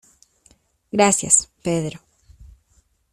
[0.91, 1.99] Gracias, Pedro.